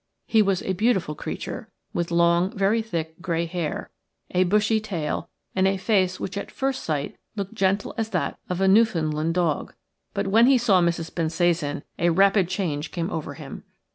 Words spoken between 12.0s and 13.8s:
rapid change came over him.